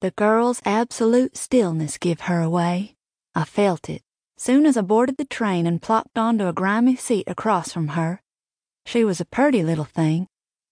[0.00, 2.96] The girl's absolute stillness give her away.
[3.34, 4.02] I felt it
[4.36, 8.22] soon as I boarded the train and plopped onto a grimy seat across from her.
[8.86, 10.28] She was a purty little thing,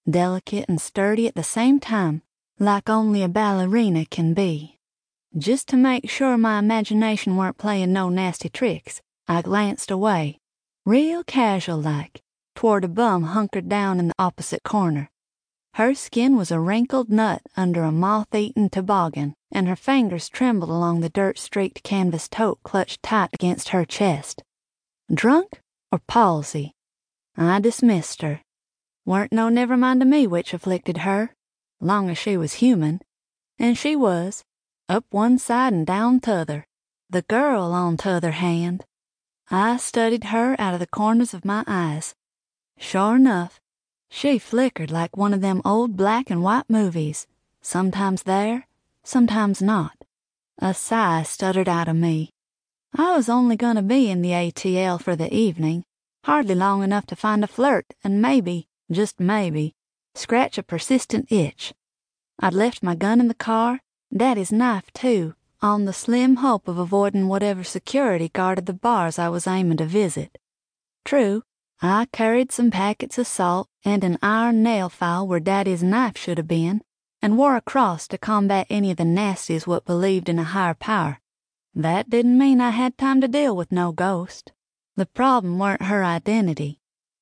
[0.09, 2.23] delicate and sturdy at the same time,
[2.61, 4.79] like only a ballerina can be.
[5.37, 10.39] Just to make sure my imagination weren't playing no nasty tricks, I glanced away,
[10.85, 12.23] real casual like,
[12.55, 15.11] toward a bum hunkered down in the opposite corner.
[15.77, 20.71] Her skin was a wrinkled nut under a moth eaten toboggan, and her fingers trembled
[20.71, 24.43] along the dirt streaked canvas tote clutched tight against her chest.
[25.13, 25.61] Drunk
[25.93, 26.73] or palsy?
[27.37, 28.41] I dismissed her.
[29.05, 31.35] Weren't no never mind to me which afflicted her,
[31.79, 33.03] long as she was human.
[33.59, 34.45] And she was,
[34.89, 36.65] up one side and down t'other.
[37.11, 38.87] The girl, on t'other hand,
[39.51, 42.15] I studied her out of the corners of my eyes.
[42.79, 43.61] Sure enough,
[44.17, 47.27] she flickered like one of them old black and white movies,
[47.61, 48.67] sometimes there,
[49.05, 49.93] sometimes not.
[50.57, 52.31] A sigh stuttered out of me.
[52.97, 55.85] I was only going to be in the ATL for the evening,
[56.25, 59.75] hardly long enough to find a flirt and maybe, just maybe,
[60.15, 61.75] scratch a persistent itch.
[62.41, 63.81] I'd left my gun in the car,
[64.17, 69.29] Daddy's knife too, on the slim hope of avoiding whatever security guarded the bars I
[69.29, 70.39] was aiming to visit.
[71.05, 71.43] True,
[71.83, 76.39] I carried some packets of salt and an iron nail file where Daddy's knife should
[76.39, 76.83] have been,
[77.21, 80.75] and wore a cross to combat any of the nasties what believed in a higher
[80.75, 81.21] power.
[81.75, 84.53] That didn't mean I had time to deal with no ghost.
[84.97, 86.81] The problem weren't her identity.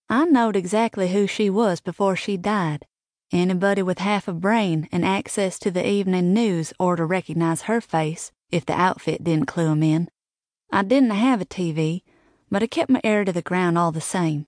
[0.09, 2.87] I knowed exactly who she was before she died.
[3.33, 7.81] Anybody with half a brain and access to the evening news ought to recognize her
[7.81, 10.09] face if the outfit didn't clue 'em in.
[10.71, 12.03] I didn't have a TV,
[12.55, 14.47] but I kept my ear to the ground all the same.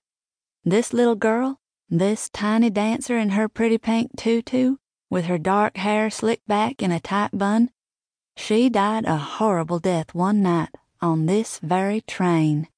[0.63, 4.77] This little girl, this tiny dancer in her pretty pink tutu,
[5.09, 7.69] with her dark hair slicked back in a tight bun,
[8.37, 10.69] she died a horrible death one night
[11.01, 12.69] on this very train.